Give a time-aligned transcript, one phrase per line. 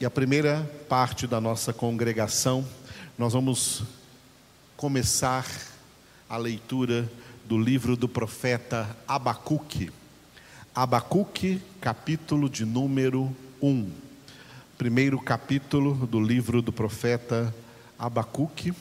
[0.00, 2.66] E a primeira parte da nossa congregação,
[3.18, 3.82] nós vamos
[4.74, 5.46] começar
[6.26, 7.06] a leitura
[7.44, 9.92] do livro do profeta Abacuque.
[10.74, 13.90] Abacuque, capítulo de número 1.
[14.78, 17.54] Primeiro capítulo do livro do profeta
[17.98, 18.72] Abacuque.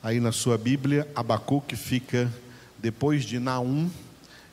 [0.00, 2.32] Aí na sua Bíblia, Abacuque fica
[2.78, 3.90] depois de Naum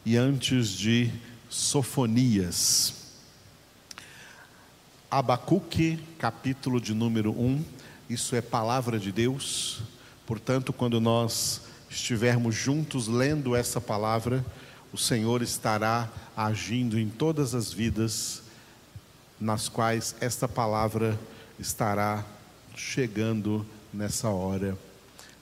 [0.04, 1.12] e antes de
[1.48, 3.07] Sofonias.
[5.18, 7.66] Abacuque, capítulo de número 1,
[8.08, 9.82] isso é palavra de Deus,
[10.28, 14.46] portanto, quando nós estivermos juntos lendo essa palavra,
[14.94, 18.44] o Senhor estará agindo em todas as vidas
[19.42, 21.20] nas quais esta palavra
[21.58, 22.24] estará
[22.76, 24.78] chegando nessa hora,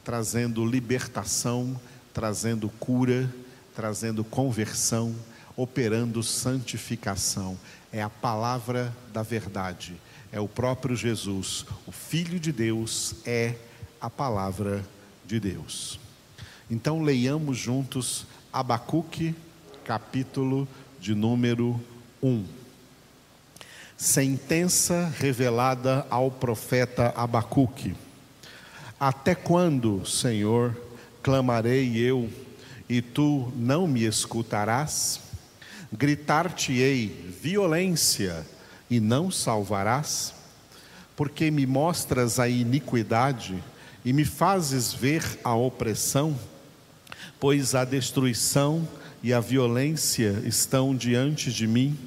[0.06, 1.78] trazendo libertação,
[2.14, 3.30] trazendo cura,
[3.76, 5.14] trazendo conversão,
[5.58, 7.58] operando santificação
[7.96, 9.96] é a palavra da verdade,
[10.30, 13.56] é o próprio Jesus, o Filho de Deus é
[14.02, 14.84] a palavra
[15.26, 15.98] de Deus.
[16.70, 19.34] Então leiamos juntos Abacuque,
[19.86, 20.68] capítulo
[21.00, 21.82] de número
[22.22, 22.44] 1.
[23.96, 27.96] Sentença revelada ao profeta Abacuque.
[29.00, 30.76] Até quando, Senhor,
[31.24, 32.30] clamarei eu
[32.90, 35.25] e tu não me escutarás?
[35.92, 38.46] Gritar-te-ei violência
[38.90, 40.34] e não salvarás?
[41.16, 43.64] Porque me mostras a iniquidade
[44.04, 46.38] e me fazes ver a opressão?
[47.40, 48.88] Pois a destruição
[49.22, 51.98] e a violência estão diante de mim,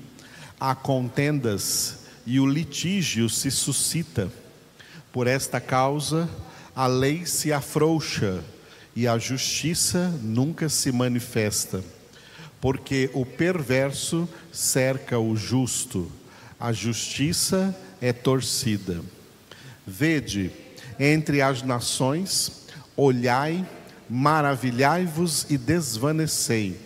[0.59, 4.31] há contendas e o litígio se suscita.
[5.13, 6.29] Por esta causa,
[6.75, 8.43] a lei se afrouxa
[8.95, 11.83] e a justiça nunca se manifesta
[12.61, 16.11] porque o perverso cerca o justo,
[16.59, 19.01] a justiça é torcida.
[19.87, 20.51] Vede,
[20.99, 23.67] entre as nações, olhai,
[24.09, 26.79] maravilhai-vos e desvanecei,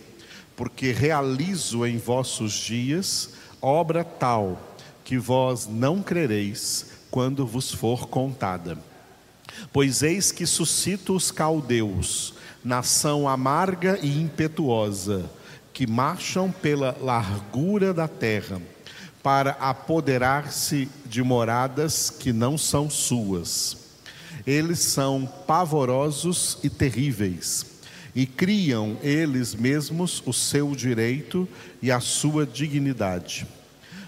[0.55, 8.77] porque realizo em vossos dias obra tal que vós não crereis quando vos for contada.
[9.71, 15.29] Pois eis que suscito os caldeus, nação amarga e impetuosa,
[15.73, 18.61] que marcham pela largura da terra,
[19.23, 23.77] para apoderar-se de moradas que não são suas.
[24.45, 27.65] Eles são pavorosos e terríveis,
[28.13, 31.47] e criam eles mesmos o seu direito
[31.81, 33.47] e a sua dignidade.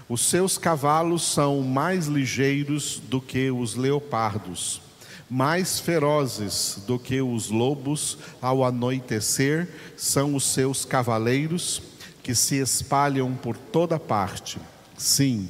[0.08, 4.85] Os seus cavalos são mais ligeiros do que os leopardos
[5.28, 11.82] mais ferozes do que os lobos ao anoitecer são os seus cavaleiros
[12.22, 14.58] que se espalham por toda parte.
[14.96, 15.48] Sim,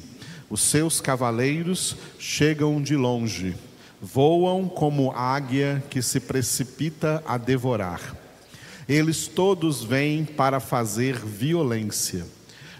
[0.49, 3.55] os seus cavaleiros chegam de longe,
[4.01, 8.15] voam como águia que se precipita a devorar.
[8.89, 12.25] Eles todos vêm para fazer violência.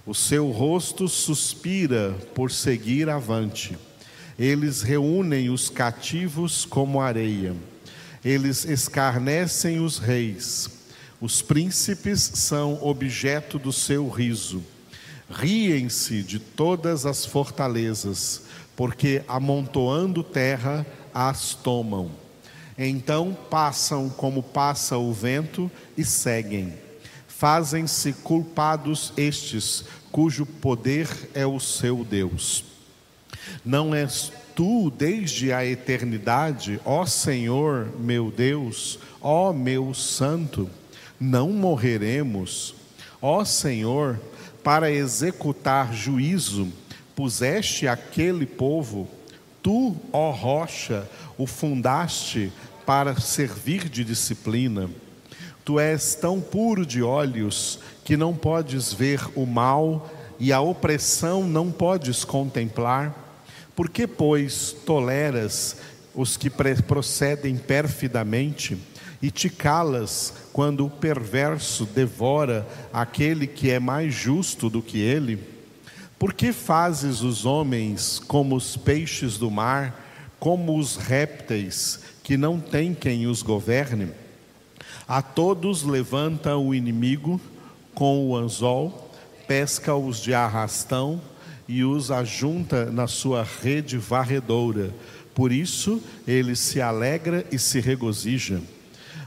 [0.05, 3.77] O seu rosto suspira por seguir avante
[4.37, 7.55] eles reúnem os cativos como areia.
[8.23, 10.69] Eles escarnecem os reis.
[11.19, 14.63] Os príncipes são objeto do seu riso.
[15.29, 18.43] Riem-se de todas as fortalezas,
[18.75, 22.11] porque amontoando terra as tomam.
[22.77, 26.75] Então passam como passa o vento e seguem.
[27.27, 32.66] Fazem-se culpados estes, cujo poder é o seu Deus.
[33.63, 40.69] Não és tu desde a eternidade, ó Senhor meu Deus, ó meu Santo,
[41.19, 42.75] não morreremos.
[43.21, 44.19] Ó Senhor,
[44.63, 46.67] para executar juízo,
[47.15, 49.07] puseste aquele povo,
[49.61, 52.51] tu, ó rocha, o fundaste
[52.85, 54.89] para servir de disciplina.
[55.65, 60.09] Tu és tão puro de olhos que não podes ver o mal
[60.39, 63.26] e a opressão não podes contemplar.
[63.77, 65.77] Por que, pois, toleras
[66.15, 68.75] os que procedem perfidamente
[69.21, 75.37] e te calas quando o perverso devora aquele que é mais justo do que ele?
[76.17, 82.59] Por que fazes os homens como os peixes do mar, como os répteis que não
[82.59, 84.11] tem quem os governe?
[85.07, 87.39] A todos levanta o inimigo
[87.93, 89.11] com o anzol,
[89.47, 91.21] pesca-os de arrastão,
[91.67, 94.93] e os ajunta na sua rede varredoura.
[95.35, 98.61] Por isso ele se alegra e se regozija.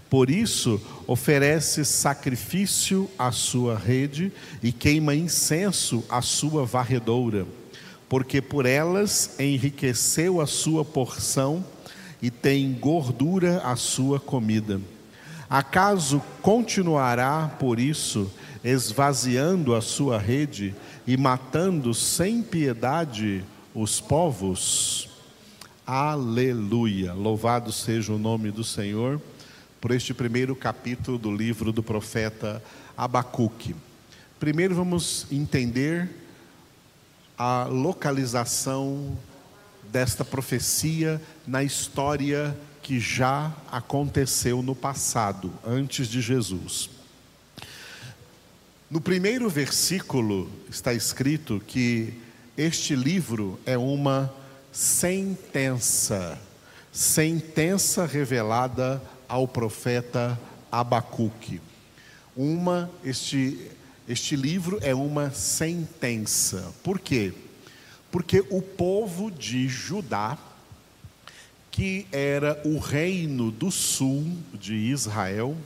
[0.09, 4.33] Por isso oferece sacrifício à sua rede
[4.63, 7.47] e queima incenso à sua varredoura.
[8.11, 11.65] porque por elas enriqueceu a sua porção
[12.21, 14.81] e tem gordura a sua comida.
[15.49, 18.29] Acaso continuará, por isso,
[18.63, 20.75] esvaziando a sua rede
[21.07, 25.09] e matando sem piedade os povos?
[25.87, 27.13] Aleluia!
[27.13, 29.21] Louvado seja o nome do Senhor
[29.81, 32.63] por este primeiro capítulo do livro do profeta
[32.97, 33.75] Abacuque.
[34.39, 36.09] Primeiro vamos entender
[37.37, 39.17] a localização
[39.91, 47.00] desta profecia na história que já aconteceu no passado, antes de Jesus.
[48.91, 52.13] No primeiro versículo está escrito que
[52.57, 54.35] este livro é uma
[54.73, 56.37] sentença,
[56.91, 60.37] sentença revelada ao profeta
[60.73, 61.61] Abacuque.
[62.37, 63.71] Uma este
[64.09, 66.75] este livro é uma sentença.
[66.83, 67.33] Por quê?
[68.11, 70.37] Porque o povo de Judá,
[71.71, 75.57] que era o reino do sul de Israel,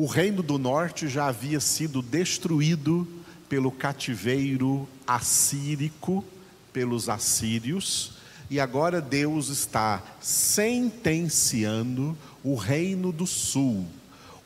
[0.00, 3.06] o reino do norte já havia sido destruído
[3.50, 6.24] pelo cativeiro assírico,
[6.72, 8.12] pelos assírios,
[8.48, 13.84] e agora Deus está sentenciando o reino do sul.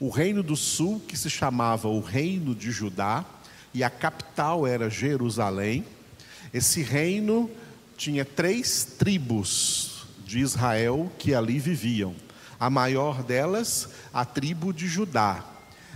[0.00, 3.24] O reino do sul, que se chamava o Reino de Judá,
[3.72, 5.84] e a capital era Jerusalém,
[6.52, 7.48] esse reino
[7.96, 12.23] tinha três tribos de Israel que ali viviam.
[12.64, 15.44] A maior delas, a tribo de Judá,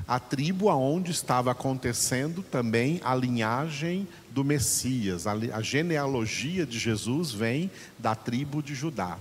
[0.06, 7.70] a tribo aonde estava acontecendo também a linhagem do Messias, a, genealogia de Jesus vem
[7.98, 9.16] da tribo de Judá.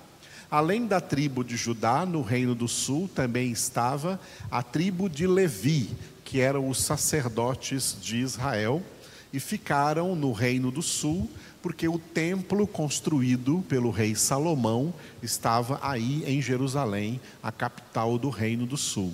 [0.52, 4.20] Além da tribo de Judá, no reino do sul também estava
[4.52, 5.96] a tribo de Levi,
[6.26, 8.84] que eram os sacerdotes de Israel
[9.32, 11.30] e ficaram no Reino do Sul,
[11.68, 18.66] porque o templo construído pelo rei Salomão estava aí em Jerusalém, a capital do Reino
[18.66, 19.14] do Sul.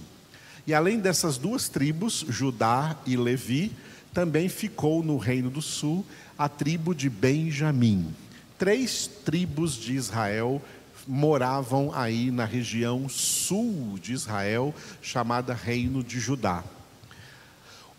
[0.68, 3.72] E além dessas duas tribos, Judá e Levi,
[4.14, 6.06] também ficou no Reino do Sul
[6.38, 8.14] a tribo de Benjamim.
[8.56, 10.62] Três tribos de Israel
[11.08, 16.64] moravam aí na região sul de Israel, chamada Reino de Judá.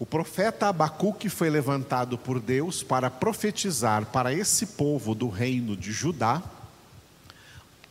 [0.05, 5.93] O profeta Abacuque foi levantado por Deus para profetizar para esse povo do reino de
[5.93, 6.43] Judá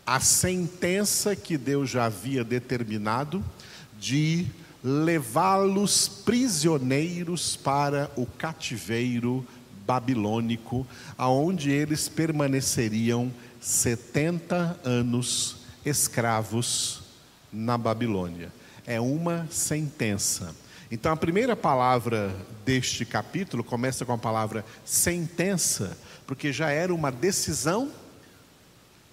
[0.05, 3.43] a sentença que Deus já havia determinado
[3.99, 4.45] de
[4.83, 9.43] levá-los prisioneiros para o cativeiro
[9.83, 10.85] babilônico,
[11.17, 17.01] aonde eles permaneceriam 70 anos escravos
[17.51, 18.53] na Babilônia.
[18.85, 20.61] É uma sentença.
[20.93, 22.31] Então, a primeira palavra
[22.63, 25.97] deste capítulo começa com a palavra sentença,
[26.27, 27.91] porque já era uma decisão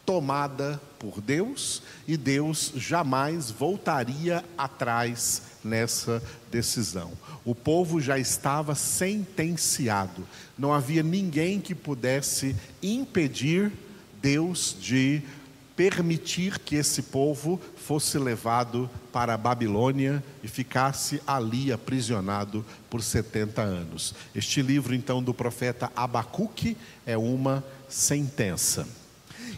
[0.04, 7.12] tomada por Deus e Deus jamais voltaria atrás nessa decisão.
[7.46, 10.28] O povo já estava sentenciado,
[10.58, 13.72] não havia ninguém que pudesse impedir
[14.20, 15.22] Deus de
[15.80, 23.62] permitir que esse povo fosse levado para a Babilônia e ficasse ali aprisionado por 70
[23.62, 24.14] anos.
[24.34, 28.86] Este livro, então, do profeta Abacuque é uma sentença.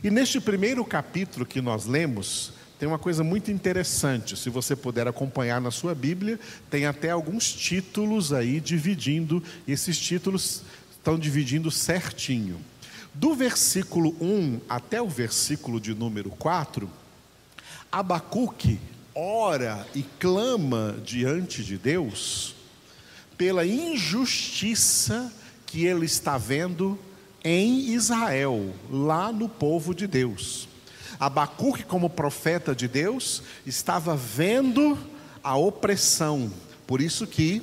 [0.00, 5.08] E neste primeiro capítulo que nós lemos, tem uma coisa muito interessante, se você puder
[5.08, 6.38] acompanhar na sua Bíblia,
[6.70, 10.62] tem até alguns títulos aí dividindo, e esses títulos
[10.96, 12.60] estão dividindo certinho.
[13.14, 16.88] Do versículo 1 até o versículo de número 4,
[17.90, 18.80] Abacuque
[19.14, 22.54] ora e clama diante de Deus
[23.36, 25.30] pela injustiça
[25.66, 26.98] que ele está vendo
[27.44, 30.68] em Israel, lá no povo de Deus.
[31.18, 34.96] Abacuque, como profeta de Deus, estava vendo
[35.42, 36.50] a opressão,
[36.86, 37.62] por isso que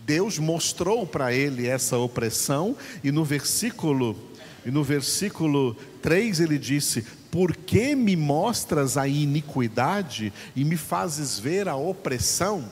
[0.00, 4.33] Deus mostrou para ele essa opressão, e no versículo
[4.64, 11.38] e no versículo 3 ele disse: Por que me mostras a iniquidade e me fazes
[11.38, 12.64] ver a opressão?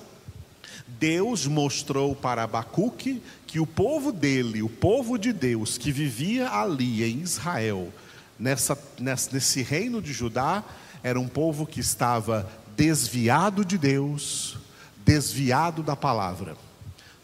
[0.98, 7.02] Deus mostrou para Abacuque que o povo dele, o povo de Deus que vivia ali
[7.02, 7.92] em Israel,
[8.38, 10.64] nessa, nesse reino de Judá,
[11.02, 14.56] era um povo que estava desviado de Deus,
[15.04, 16.56] desviado da palavra.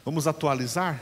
[0.04, 1.00] Vamos atualizar?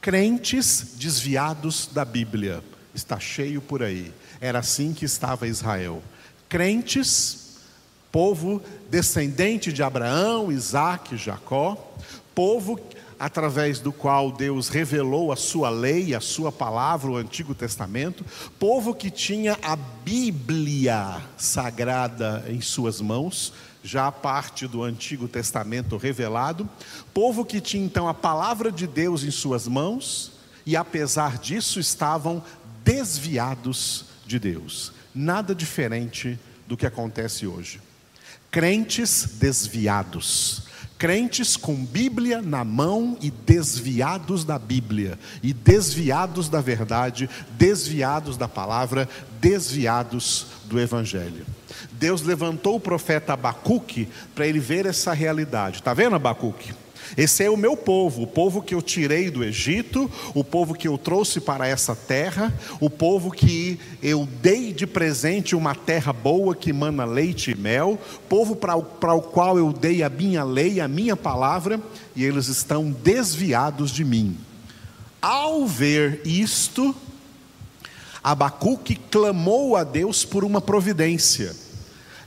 [0.00, 2.62] Crentes desviados da Bíblia
[2.96, 4.12] está cheio por aí.
[4.40, 6.02] Era assim que estava Israel.
[6.48, 7.58] Crentes,
[8.10, 11.94] povo descendente de Abraão, Isaac, Jacó,
[12.34, 12.80] povo
[13.18, 18.24] através do qual Deus revelou a sua lei, a sua palavra, o Antigo Testamento,
[18.58, 25.96] povo que tinha a Bíblia sagrada em suas mãos, já a parte do Antigo Testamento
[25.96, 26.68] revelado,
[27.14, 30.36] povo que tinha então a palavra de Deus em suas mãos
[30.66, 32.42] e apesar disso estavam
[32.86, 34.92] desviados de Deus.
[35.14, 37.80] Nada diferente do que acontece hoje.
[38.50, 40.66] Crentes desviados
[40.98, 48.48] Crentes com Bíblia na mão e desviados da Bíblia, e desviados da verdade, desviados da
[48.48, 49.06] palavra,
[49.38, 51.44] desviados do Evangelho.
[51.92, 55.76] Deus levantou o profeta Abacuque para ele ver essa realidade.
[55.78, 56.72] Está vendo, Abacuque?
[57.16, 60.88] Esse é o meu povo, o povo que eu tirei do Egito, o povo que
[60.88, 66.54] eu trouxe para essa terra, o povo que eu dei de presente uma terra boa
[66.54, 67.98] que mana leite e mel,
[68.28, 71.80] povo para o, para o qual eu dei a minha lei, a minha palavra,
[72.14, 74.36] e eles estão desviados de mim.
[75.20, 76.94] Ao ver isto,
[78.22, 81.54] Abacuque clamou a Deus por uma providência.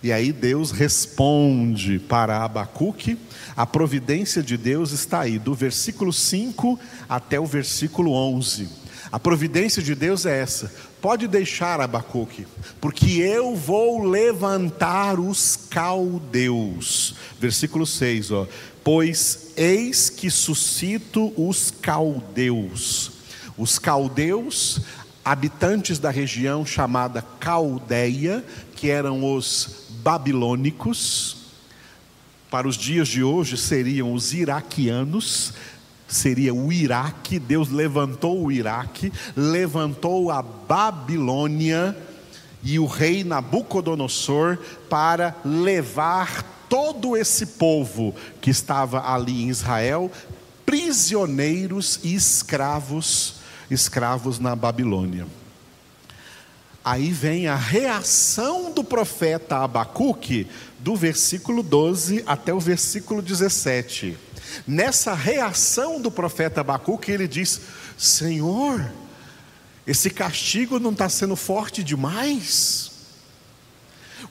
[0.01, 3.17] E aí Deus responde para Abacuque
[3.59, 8.69] a providência de Deus está aí, do versículo 5 até o versículo 11.
[9.11, 12.47] A providência de Deus é essa: pode deixar Abacuque,
[12.79, 17.15] porque eu vou levantar os caldeus.
[17.37, 18.47] Versículo 6, ó.
[18.81, 23.11] Pois eis que suscito os caldeus.
[23.57, 24.79] Os caldeus,
[25.25, 28.41] habitantes da região chamada Caldeia,
[28.77, 31.38] que eram os babilônicos,
[32.49, 35.53] para os dias de hoje seriam os iraquianos,
[36.07, 41.95] seria o Iraque, Deus levantou o Iraque, levantou a Babilônia
[42.63, 44.57] e o rei Nabucodonosor
[44.89, 50.11] para levar todo esse povo que estava ali em Israel,
[50.65, 53.35] prisioneiros e escravos,
[53.69, 55.25] escravos na Babilônia.
[56.83, 60.47] Aí vem a reação do profeta Abacuque,
[60.79, 64.17] do versículo 12 até o versículo 17.
[64.65, 67.61] Nessa reação do profeta Abacuque, ele diz:
[67.97, 68.89] Senhor,
[69.85, 72.91] esse castigo não está sendo forte demais?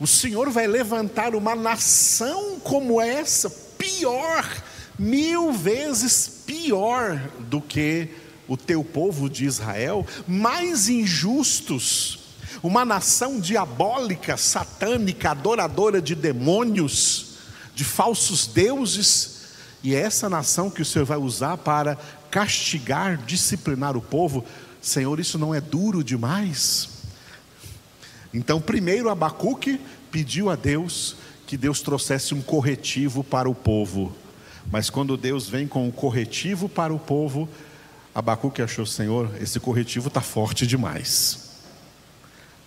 [0.00, 4.62] O Senhor vai levantar uma nação como essa, pior,
[4.98, 8.08] mil vezes pior do que
[8.46, 12.27] o teu povo de Israel, mais injustos,
[12.62, 17.36] uma nação diabólica, satânica, adoradora de demônios,
[17.74, 19.38] de falsos deuses,
[19.82, 21.96] e é essa nação que o Senhor vai usar para
[22.30, 24.44] castigar, disciplinar o povo.
[24.80, 26.88] Senhor, isso não é duro demais?
[28.34, 34.14] Então, primeiro Abacuque pediu a Deus que Deus trouxesse um corretivo para o povo.
[34.70, 37.48] Mas quando Deus vem com o corretivo para o povo,
[38.14, 41.47] Abacuque achou, Senhor, esse corretivo está forte demais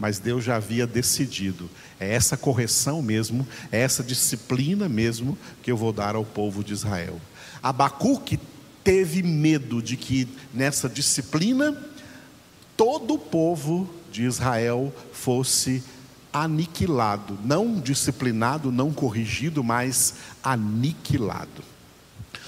[0.02, 1.70] mas Deus já havia decidido.
[2.00, 6.74] É essa correção mesmo, é essa disciplina mesmo que eu vou dar ao povo de
[6.74, 7.22] Israel.
[7.62, 8.40] Abacuque
[8.84, 11.80] teve medo de que nessa disciplina
[12.76, 15.84] todo o povo de Israel fosse
[16.34, 21.62] aniquilado, não disciplinado, não corrigido, mas aniquilado.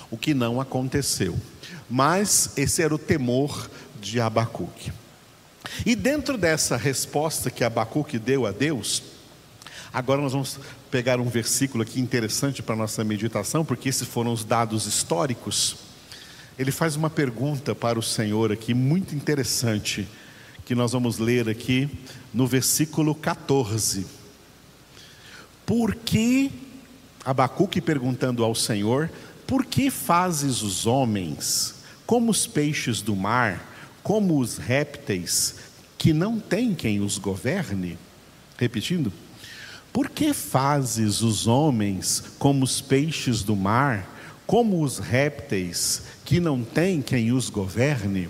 [0.09, 1.39] O que não aconteceu.
[1.87, 3.69] Mas esse era o temor
[4.01, 4.91] de Abacuque.
[5.85, 9.01] E dentro dessa resposta que Abacuque deu a Deus,
[9.91, 10.59] agora nós vamos
[10.91, 15.75] pegar um versículo aqui interessante para a nossa meditação, porque esses foram os dados históricos.
[16.57, 20.07] Ele faz uma pergunta para o Senhor aqui, muito interessante,
[20.65, 21.89] que nós vamos ler aqui
[22.33, 24.05] no versículo 14.
[25.65, 26.51] Por que,
[27.25, 29.09] Abacuque perguntando ao Senhor,
[29.47, 33.72] por que fazes os homens como os peixes do mar?
[34.03, 35.55] Como os répteis
[35.97, 37.97] que não têm quem os governe.
[38.57, 39.11] Repetindo,
[39.91, 44.05] por que fazes os homens como os peixes do mar,
[44.45, 48.29] como os répteis que não têm quem os governe?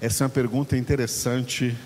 [0.00, 1.76] Essa é uma pergunta interessante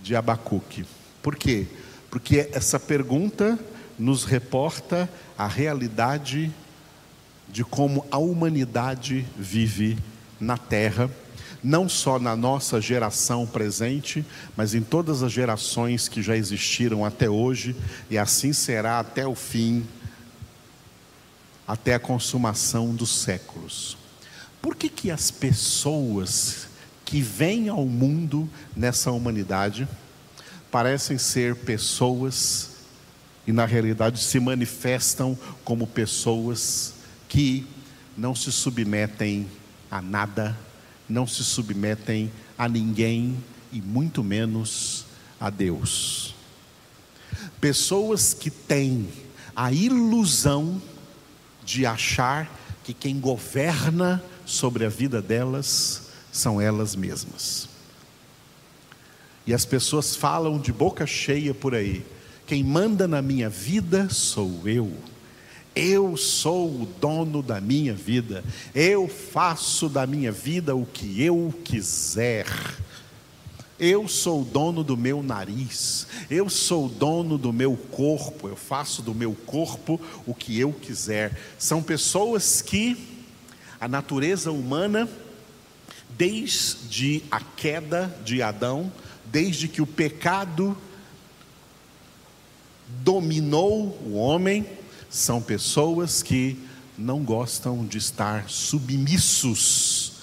[0.00, 0.84] de Abacuque.
[1.20, 1.66] Por quê?
[2.08, 3.58] Porque essa pergunta
[3.98, 6.52] nos reporta a realidade
[7.48, 9.98] de como a humanidade vive
[10.38, 11.10] na terra
[11.62, 14.24] não só na nossa geração presente,
[14.56, 17.76] mas em todas as gerações que já existiram até hoje,
[18.10, 19.86] e assim será até o fim,
[21.66, 23.96] até a consumação dos séculos.
[24.60, 26.68] Por que, que as pessoas
[27.04, 29.88] que vêm ao mundo nessa humanidade
[30.70, 32.70] parecem ser pessoas
[33.46, 36.94] e na realidade se manifestam como pessoas
[37.28, 37.66] que
[38.16, 39.48] não se submetem
[39.90, 40.56] a nada,
[41.12, 43.36] não se submetem a ninguém
[43.70, 45.04] e muito menos
[45.38, 46.34] a Deus.
[47.60, 49.08] Pessoas que têm
[49.54, 50.80] a ilusão
[51.64, 52.50] de achar
[52.82, 57.68] que quem governa sobre a vida delas são elas mesmas.
[59.46, 62.04] E as pessoas falam de boca cheia por aí:
[62.46, 64.92] quem manda na minha vida sou eu.
[65.74, 68.44] Eu sou o dono da minha vida.
[68.74, 72.46] Eu faço da minha vida o que eu quiser.
[73.78, 76.06] Eu sou o dono do meu nariz.
[76.30, 78.48] Eu sou o dono do meu corpo.
[78.48, 81.38] Eu faço do meu corpo o que eu quiser.
[81.58, 82.96] São pessoas que
[83.80, 85.08] a natureza humana,
[86.10, 88.92] desde a queda de Adão,
[89.24, 90.76] desde que o pecado
[93.02, 94.66] dominou o homem,
[95.12, 96.58] são pessoas que
[96.96, 100.14] não gostam de estar submissos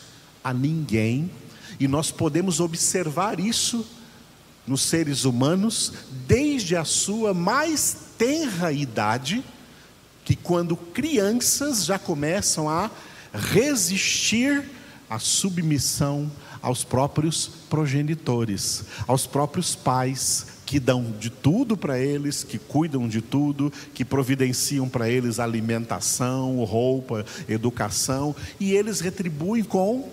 [0.44, 1.30] a ninguém,
[1.80, 3.86] e nós podemos observar isso
[4.66, 5.94] nos seres humanos
[6.28, 9.44] desde a sua mais tenra idade,
[10.26, 12.90] que quando crianças já começam a
[13.32, 14.68] resistir
[15.08, 16.32] à submissão
[16.62, 23.24] aos próprios progenitores, aos próprios pais que dão de tudo para eles, que cuidam de
[23.24, 30.08] tudo, que providenciam para eles alimentação, roupa, educação, e eles retribuem com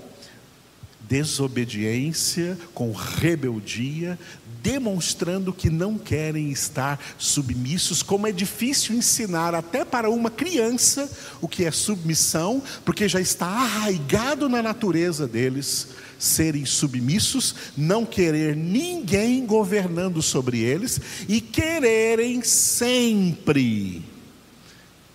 [1.06, 4.18] desobediência, com rebeldia,
[4.62, 11.10] demonstrando que não querem estar submissos, como é difícil ensinar até para uma criança
[11.40, 18.56] o que é submissão, porque já está arraigado na natureza deles serem submissos, não querer
[18.56, 24.02] ninguém governando sobre eles e quererem sempre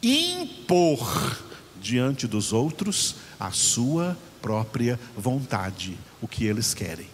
[0.02, 1.40] impor
[1.82, 7.08] diante dos outros a sua própria vontade, o que eles querem.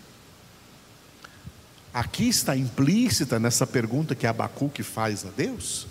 [1.98, 5.88] Aqui está implícita nessa pergunta que Abacuque faz a Deus,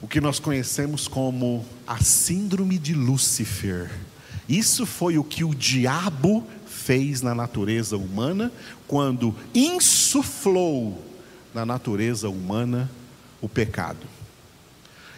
[0.00, 3.88] o que nós conhecemos como a síndrome de Lúcifer.
[4.48, 8.50] Isso foi o que o diabo fez na natureza humana
[8.88, 11.00] quando insuflou
[11.54, 12.90] na natureza humana
[13.40, 14.04] o pecado.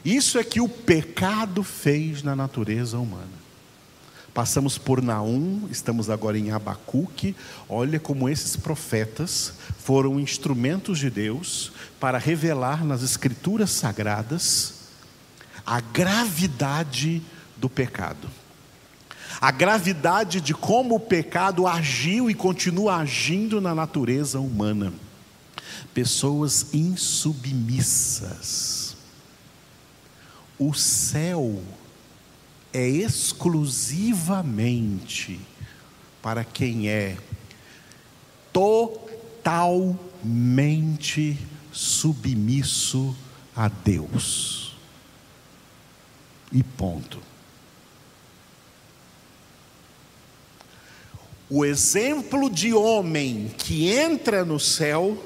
[0.04, 3.43] Isso é que o pecado fez na natureza humana.
[4.34, 7.36] Passamos por Naum, estamos agora em Abacuque.
[7.68, 11.70] Olha como esses profetas foram instrumentos de Deus
[12.00, 14.74] para revelar nas escrituras sagradas
[15.64, 17.22] a gravidade
[17.56, 18.28] do pecado.
[19.40, 24.92] A gravidade de como o pecado agiu e continua agindo na natureza humana.
[25.92, 28.96] Pessoas insubmissas.
[30.58, 31.62] O céu
[32.74, 35.40] é exclusivamente
[36.20, 37.16] para quem é
[38.52, 39.98] totalmente
[41.70, 43.16] submisso
[43.54, 44.74] a Deus.
[46.50, 47.22] E ponto.
[51.48, 55.16] O exemplo de homem que entra no céu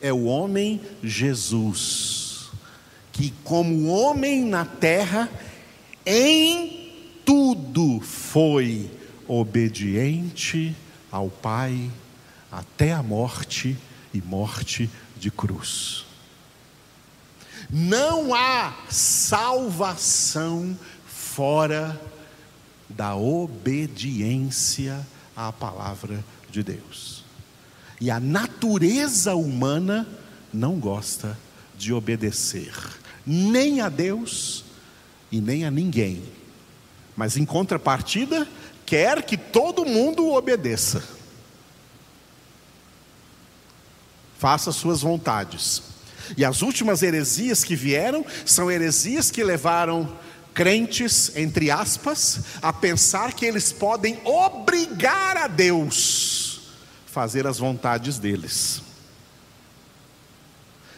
[0.00, 2.50] é o homem Jesus,
[3.10, 5.28] que, como homem na terra,
[6.04, 6.83] em
[7.24, 8.90] tudo foi
[9.26, 10.76] obediente
[11.10, 11.90] ao Pai
[12.52, 13.76] até a morte
[14.12, 16.04] e morte de cruz.
[17.70, 22.00] Não há salvação fora
[22.88, 27.24] da obediência à palavra de Deus.
[28.00, 30.06] E a natureza humana
[30.52, 31.38] não gosta
[31.76, 32.72] de obedecer,
[33.26, 34.64] nem a Deus
[35.32, 36.22] e nem a ninguém
[37.16, 38.46] mas em contrapartida,
[38.84, 41.02] quer que todo mundo obedeça.
[44.38, 45.82] Faça suas vontades.
[46.36, 50.16] E as últimas heresias que vieram são heresias que levaram
[50.52, 56.60] crentes, entre aspas, a pensar que eles podem obrigar a Deus
[57.06, 58.82] a fazer as vontades deles.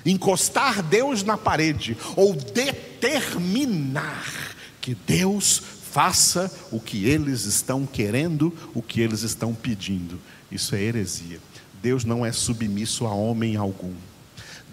[0.05, 4.25] Encostar Deus na parede ou determinar
[4.81, 5.63] que Deus
[5.97, 10.21] faça o que eles estão querendo, o que eles estão pedindo.
[10.53, 11.41] Isso é heresia.
[11.83, 13.95] Deus não é submisso a homem algum.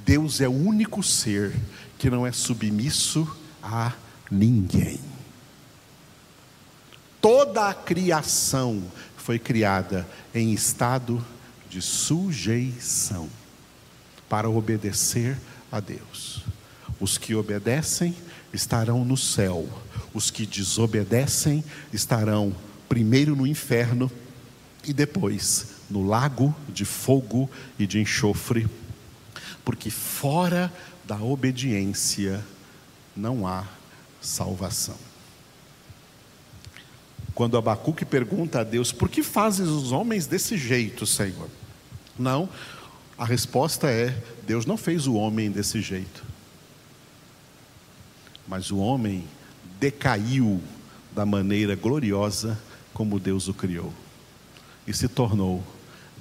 [0.06, 1.56] Deus é o único ser
[1.98, 3.26] que não é submisso
[3.64, 3.94] a
[4.30, 5.00] ninguém.
[7.22, 8.84] Toda a criação
[9.16, 10.06] foi criada
[10.36, 11.26] em estado
[11.70, 13.30] de sujeição
[14.28, 15.38] para obedecer
[15.72, 16.44] a Deus.
[17.00, 18.14] Os que obedecem
[18.52, 19.70] estarão no céu
[20.14, 22.56] os que desobedecem estarão
[22.88, 24.12] primeiro no inferno
[24.86, 28.68] e depois no lago de fogo e de enxofre,
[29.64, 30.72] porque fora
[31.06, 32.44] da obediência
[33.16, 33.66] não há
[34.22, 34.98] salvação.
[37.34, 41.50] Quando Abacuque pergunta a Deus: Por que fazes os homens desse jeito, Senhor?
[42.18, 42.48] Não,
[43.18, 46.24] a resposta é: Deus não fez o homem desse jeito.
[48.48, 49.26] Mas o homem
[49.80, 50.62] decaiu
[51.12, 52.60] da maneira gloriosa
[52.94, 53.94] como Deus o criou
[54.88, 55.64] e se tornou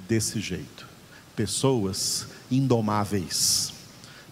[0.07, 0.87] desse jeito.
[1.35, 3.73] Pessoas indomáveis,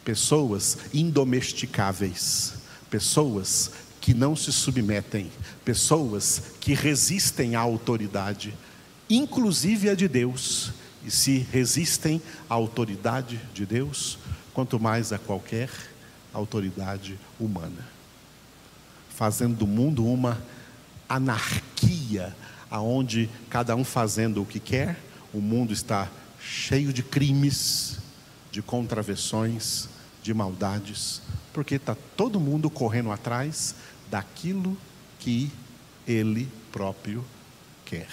[0.04, 2.54] pessoas indomesticáveis,
[2.90, 5.32] pessoas que não se submetem,
[5.64, 8.54] pessoas que resistem à autoridade,
[9.10, 10.72] inclusive a de Deus,
[11.06, 14.18] e se resistem à autoridade de Deus,
[14.54, 15.70] quanto mais a qualquer
[16.34, 17.88] autoridade humana,
[19.22, 20.42] fazendo do mundo uma
[21.08, 22.36] anarquia,
[22.72, 25.00] aonde cada um fazendo o que quer,
[25.32, 28.00] o mundo está cheio de crimes,
[28.52, 29.88] de contravenções,
[30.24, 31.22] de maldades,
[31.54, 33.76] porque está todo mundo correndo atrás
[34.10, 34.76] daquilo
[35.20, 35.52] que
[36.08, 37.24] ele próprio
[37.86, 38.10] quer.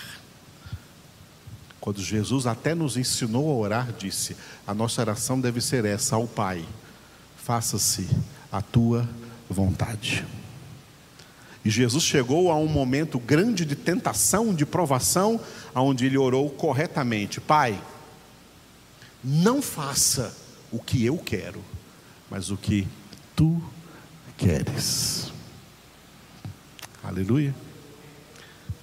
[1.80, 6.26] Quando Jesus até nos ensinou a orar, disse: a nossa oração deve ser essa ao
[6.28, 6.62] Pai:
[7.38, 8.06] faça-se
[8.52, 9.08] a tua
[9.48, 10.26] vontade.
[11.68, 15.38] E Jesus chegou a um momento grande de tentação, de provação,
[15.74, 17.78] onde ele orou corretamente: Pai,
[19.22, 20.34] não faça
[20.72, 21.62] o que eu quero,
[22.30, 22.88] mas o que
[23.36, 23.62] tu
[24.38, 25.30] queres.
[27.04, 27.54] Aleluia.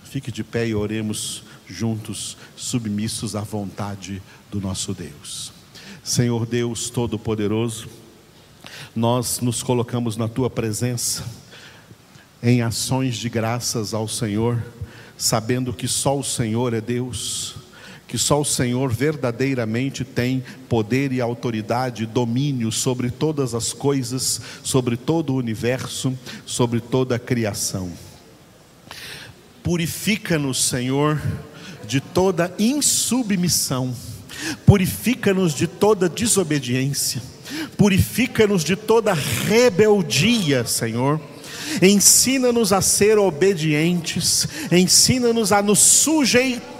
[0.04, 4.22] Fique de pé e oremos juntos, submissos à vontade
[4.52, 5.52] do nosso Deus.
[6.04, 7.88] Senhor Deus Todo-Poderoso,
[8.96, 11.26] nós nos colocamos na tua presença
[12.46, 14.64] em ações de graças ao Senhor,
[15.18, 17.56] sabendo que só o Senhor é Deus
[18.08, 24.96] que só o Senhor verdadeiramente tem poder e autoridade, domínio sobre todas as coisas, sobre
[24.96, 27.92] todo o universo, sobre toda a criação.
[29.64, 31.22] Purifica-nos, Senhor,
[31.88, 33.94] de toda insubmissão,
[34.66, 37.22] purifica-nos de toda desobediência,
[37.76, 41.20] purifica-nos de toda rebeldia, Senhor.
[41.82, 46.75] Ensina-nos a ser obedientes, ensina-nos a nos sujeitar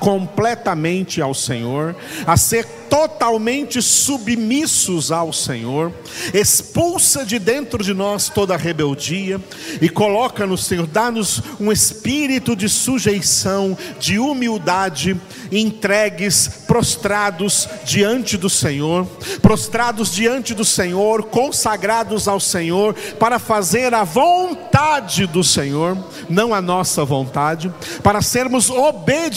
[0.00, 5.92] completamente ao Senhor, a ser totalmente submissos ao Senhor,
[6.32, 9.40] expulsa de dentro de nós toda a rebeldia
[9.80, 15.20] e coloca-nos, Senhor, dá-nos um espírito de sujeição, de humildade,
[15.52, 19.06] entregues, prostrados diante do Senhor,
[19.40, 25.96] prostrados diante do Senhor, consagrados ao Senhor, para fazer a vontade do Senhor,
[26.28, 28.70] não a nossa vontade, para sermos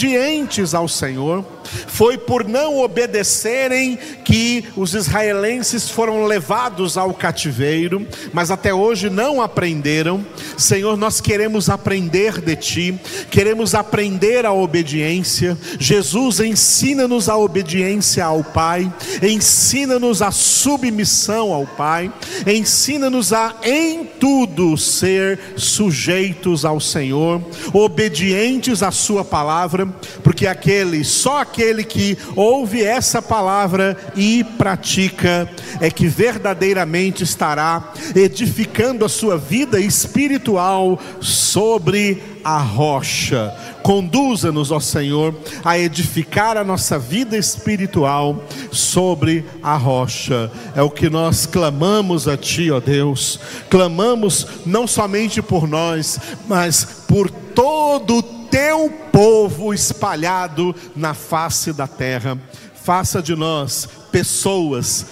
[0.02, 1.46] obedientes ao Senhor.
[1.88, 9.41] Foi por não obedecerem que os israelenses foram levados ao cativeiro, mas até hoje não
[9.41, 10.26] aprenderam.
[10.58, 15.58] Senhor, nós queremos aprender de Ti, queremos aprender a obediência.
[15.80, 22.12] Jesus, ensina-nos a obediência ao Pai, ensina-nos a submissão ao Pai,
[22.45, 27.41] ensina-nos a em tudo ser sujeitos ao Senhor,
[27.74, 29.88] obedientes à Sua palavra,
[30.24, 35.50] porque aquele, só aquele que ouve essa palavra e pratica,
[35.82, 43.54] é que verdadeiramente estará edificando a sua vida espiritual sobre a rocha.
[43.84, 50.50] Conduza-nos, ó Senhor, a edificar a nossa vida espiritual sobre a rocha.
[50.76, 53.40] É o que nós clamamos a Ti, ó Deus.
[53.70, 61.88] Clamamos não somente por nós, mas por todo o Teu povo espalhado na face da
[61.88, 62.38] terra.
[62.76, 65.08] Faça de nós pessoas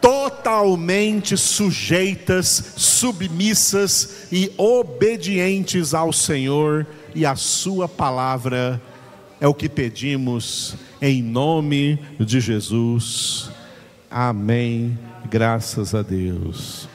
[0.00, 8.80] totalmente sujeitas, submissas e obedientes ao Senhor e à Sua palavra.
[9.40, 13.50] É o que pedimos em nome de Jesus.
[14.10, 14.98] Amém.
[15.30, 16.88] Graças a Deus.